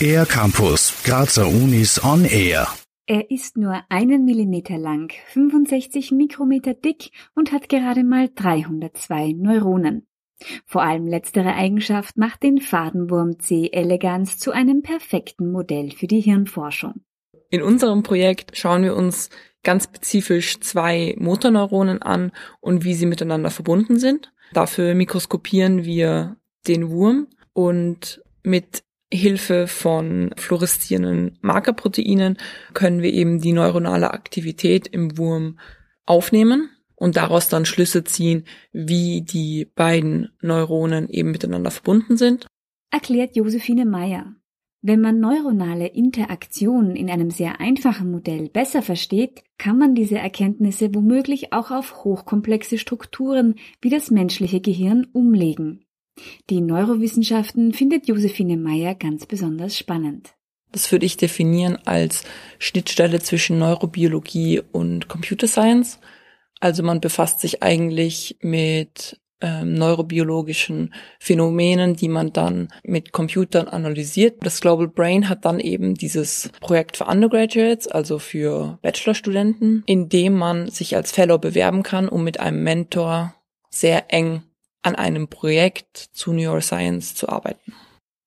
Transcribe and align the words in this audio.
Air 0.00 0.26
Campus, 0.26 1.02
Grazer 1.04 1.48
Unis 1.48 2.02
on 2.04 2.24
Air. 2.24 2.68
Er 3.06 3.30
ist 3.30 3.56
nur 3.56 3.82
einen 3.88 4.24
Millimeter 4.24 4.78
lang, 4.78 5.12
65 5.28 6.12
Mikrometer 6.12 6.74
dick 6.74 7.10
und 7.34 7.52
hat 7.52 7.68
gerade 7.68 8.04
mal 8.04 8.28
302 8.34 9.32
Neuronen. 9.32 10.06
Vor 10.66 10.82
allem 10.82 11.06
letztere 11.06 11.54
Eigenschaft 11.54 12.16
macht 12.16 12.42
den 12.42 12.60
Fadenwurm 12.60 13.38
C. 13.38 13.70
elegans 13.72 14.38
zu 14.38 14.52
einem 14.52 14.82
perfekten 14.82 15.50
Modell 15.50 15.92
für 15.92 16.06
die 16.06 16.20
Hirnforschung. 16.20 17.00
In 17.50 17.62
unserem 17.62 18.02
Projekt 18.02 18.56
schauen 18.56 18.82
wir 18.82 18.96
uns 18.96 19.30
ganz 19.62 19.84
spezifisch 19.84 20.60
zwei 20.60 21.14
Motorneuronen 21.18 22.02
an 22.02 22.32
und 22.60 22.84
wie 22.84 22.94
sie 22.94 23.06
miteinander 23.06 23.50
verbunden 23.50 23.98
sind. 23.98 24.32
Dafür 24.52 24.94
mikroskopieren 24.94 25.84
wir 25.84 26.36
den 26.68 26.90
Wurm 26.90 27.28
und 27.52 28.22
mit 28.42 28.84
Hilfe 29.12 29.66
von 29.68 30.32
fluoreszierenden 30.36 31.38
Markerproteinen 31.40 32.38
können 32.74 33.02
wir 33.02 33.12
eben 33.12 33.40
die 33.40 33.52
neuronale 33.52 34.12
Aktivität 34.12 34.88
im 34.88 35.16
Wurm 35.16 35.58
aufnehmen 36.06 36.70
und 36.96 37.16
daraus 37.16 37.48
dann 37.48 37.66
Schlüsse 37.66 38.04
ziehen, 38.04 38.44
wie 38.72 39.22
die 39.22 39.70
beiden 39.74 40.30
Neuronen 40.40 41.08
eben 41.08 41.30
miteinander 41.30 41.70
verbunden 41.70 42.16
sind. 42.16 42.46
Erklärt 42.90 43.36
Josephine 43.36 43.84
Meyer. 43.84 44.34
Wenn 44.82 45.00
man 45.00 45.18
neuronale 45.18 45.88
Interaktionen 45.88 46.94
in 46.94 47.10
einem 47.10 47.30
sehr 47.30 47.60
einfachen 47.60 48.10
Modell 48.10 48.48
besser 48.48 48.82
versteht, 48.82 49.42
kann 49.58 49.78
man 49.78 49.94
diese 49.94 50.18
Erkenntnisse 50.18 50.94
womöglich 50.94 51.52
auch 51.52 51.70
auf 51.70 52.04
hochkomplexe 52.04 52.78
Strukturen 52.78 53.56
wie 53.80 53.90
das 53.90 54.10
menschliche 54.10 54.60
Gehirn 54.60 55.06
umlegen. 55.12 55.85
Die 56.50 56.60
Neurowissenschaften 56.60 57.72
findet 57.72 58.08
Josephine 58.08 58.56
Meyer 58.56 58.94
ganz 58.94 59.26
besonders 59.26 59.76
spannend. 59.76 60.34
Das 60.72 60.90
würde 60.92 61.06
ich 61.06 61.16
definieren 61.16 61.78
als 61.84 62.24
Schnittstelle 62.58 63.20
zwischen 63.20 63.58
Neurobiologie 63.58 64.62
und 64.72 65.08
Computer 65.08 65.46
Science. 65.46 65.98
Also 66.60 66.82
man 66.82 67.00
befasst 67.00 67.40
sich 67.40 67.62
eigentlich 67.62 68.36
mit 68.40 69.20
ähm, 69.40 69.74
neurobiologischen 69.74 70.94
Phänomenen, 71.18 71.94
die 71.94 72.08
man 72.08 72.32
dann 72.32 72.68
mit 72.82 73.12
Computern 73.12 73.68
analysiert. 73.68 74.38
Das 74.40 74.60
Global 74.60 74.88
Brain 74.88 75.28
hat 75.28 75.44
dann 75.44 75.60
eben 75.60 75.94
dieses 75.94 76.50
Projekt 76.60 76.96
für 76.96 77.04
Undergraduates, 77.04 77.86
also 77.86 78.18
für 78.18 78.78
Bachelorstudenten, 78.82 79.82
in 79.86 80.08
dem 80.08 80.34
man 80.34 80.68
sich 80.68 80.96
als 80.96 81.12
Fellow 81.12 81.38
bewerben 81.38 81.82
kann, 81.82 82.08
um 82.08 82.24
mit 82.24 82.40
einem 82.40 82.62
Mentor 82.62 83.34
sehr 83.70 84.12
eng 84.12 84.42
an 84.86 84.94
einem 84.94 85.28
Projekt 85.28 85.96
zu 85.96 86.32
Neuroscience 86.32 87.14
zu 87.14 87.28
arbeiten. 87.28 87.74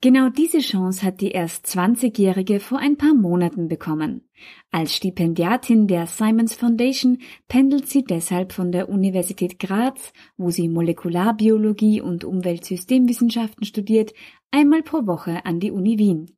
Genau 0.01 0.29
diese 0.29 0.59
Chance 0.59 1.03
hat 1.03 1.19
die 1.19 1.31
erst 1.31 1.65
20-Jährige 1.65 2.61
vor 2.61 2.79
ein 2.79 2.95
paar 2.95 3.13
Monaten 3.13 3.67
bekommen. 3.67 4.29
Als 4.71 4.95
Stipendiatin 4.95 5.87
der 5.87 6.07
Simons 6.07 6.53
Foundation 6.53 7.19
pendelt 7.49 7.87
sie 7.87 8.03
deshalb 8.03 8.53
von 8.53 8.71
der 8.71 8.87
Universität 8.87 9.59
Graz, 9.59 10.13
wo 10.37 10.51
sie 10.51 10.69
Molekularbiologie 10.69 11.99
und 11.99 12.23
Umweltsystemwissenschaften 12.23 13.65
studiert, 13.65 14.13
einmal 14.51 14.83
pro 14.83 15.05
Woche 15.05 15.45
an 15.45 15.59
die 15.59 15.71
Uni 15.71 15.97
Wien. 15.97 16.31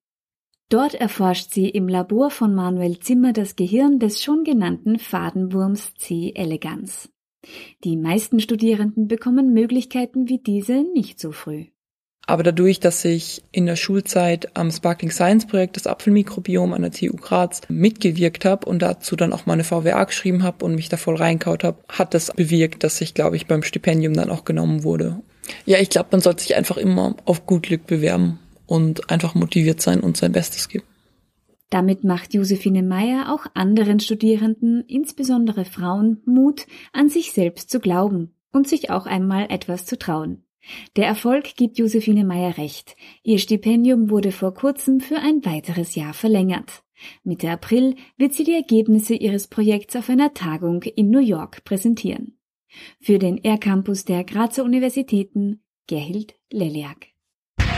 Dort 0.70 0.96
erforscht 0.96 1.52
sie 1.52 1.70
im 1.70 1.88
Labor 1.88 2.32
von 2.32 2.56
Manuel 2.56 3.00
Zimmer 3.00 3.34
das 3.34 3.56
Gehirn 3.56 4.00
des 4.00 4.24
schon 4.24 4.44
genannten 4.44 4.98
Fadenwurms 4.98 5.94
C. 5.96 6.32
elegans. 6.34 7.12
Die 7.84 7.97
meisten 7.97 8.39
Studierenden 8.39 9.08
bekommen 9.08 9.53
Möglichkeiten 9.53 10.30
wie 10.30 10.38
diese 10.38 10.84
nicht 10.94 11.20
so 11.20 11.31
früh. 11.31 11.66
Aber 12.28 12.44
dadurch, 12.44 12.80
dass 12.80 13.03
ich 13.03 13.42
in 13.52 13.66
der 13.66 13.75
Schulzeit 13.75 14.56
am 14.56 14.72
Sparkling 14.72 15.11
Science 15.11 15.47
Projekt 15.47 15.75
das 15.75 15.88
Apfelmikrobiom 15.88 16.72
an 16.72 16.84
der 16.84 16.92
TU 16.92 17.16
Graz 17.16 17.62
mitgewirkt 17.67 18.45
habe 18.45 18.67
und 18.67 18.81
dazu 18.81 19.16
dann 19.16 19.34
auch 19.34 19.47
meine 19.47 19.64
VWA 19.64 20.03
geschrieben 20.03 20.44
habe 20.44 20.63
und 20.63 20.75
mich 20.75 20.88
da 20.88 20.97
voll 20.97 21.16
reinkaut 21.16 21.63
habe, 21.63 21.80
hat 21.90 22.13
das 22.13 22.31
bewirkt, 22.31 22.84
dass 22.84 23.01
ich, 23.01 23.16
glaube 23.16 23.35
ich, 23.35 23.47
beim 23.47 23.63
Stipendium 23.63 24.13
dann 24.13 24.30
auch 24.30 24.46
genommen 24.46 24.84
wurde. 24.84 25.22
Ja, 25.66 25.80
ich 25.80 25.90
glaube, 25.90 26.09
man 26.12 26.22
sollte 26.22 26.44
sich 26.44 26.56
einfach 26.56 26.78
immer 26.78 27.16
auf 27.25 27.46
gut 27.46 27.63
Glück 27.63 27.88
bewerben 27.88 28.40
und 28.68 29.09
einfach 29.09 29.34
motiviert 29.35 29.81
sein 29.81 30.00
und 30.00 30.16
sein 30.16 30.31
Bestes 30.31 30.69
geben. 30.69 30.85
Damit 31.72 32.04
macht 32.04 32.34
Josephine 32.34 32.84
Meyer 32.84 33.34
auch 33.34 33.46
anderen 33.54 34.02
Studierenden, 34.02 34.84
insbesondere 34.88 35.64
Frauen, 35.64 36.22
Mut, 36.26 36.68
an 36.92 37.08
sich 37.08 37.32
selbst 37.32 37.70
zu 37.70 37.80
glauben 37.80 38.36
und 38.52 38.68
sich 38.68 38.92
auch 38.92 39.06
einmal 39.06 39.48
etwas 39.50 39.86
zu 39.86 39.98
trauen. 39.98 40.44
Der 40.98 41.08
Erfolg 41.08 41.56
gibt 41.56 41.80
Josephine 41.80 42.26
Meyer 42.26 42.58
recht. 42.58 42.98
Ihr 43.24 43.40
Stipendium 43.40 44.10
wurde 44.10 44.34
vor 44.34 44.54
kurzem 44.54 45.00
für 45.00 45.18
ein 45.18 45.46
weiteres 45.46 45.96
Jahr 45.96 46.14
verlängert. 46.14 46.84
Mitte 47.24 47.50
April 47.50 47.96
wird 48.18 48.34
sie 48.34 48.44
die 48.44 48.54
Ergebnisse 48.54 49.16
ihres 49.16 49.48
Projekts 49.48 49.96
auf 49.96 50.10
einer 50.10 50.34
Tagung 50.34 50.84
in 50.84 51.10
New 51.10 51.22
York 51.22 51.64
präsentieren. 51.64 52.38
Für 53.00 53.18
den 53.18 53.42
R-Campus 53.42 54.04
der 54.04 54.26
Grazer 54.26 54.66
Universitäten 54.66 55.64
Gerhild 55.88 56.36
Leliak. 56.52 57.11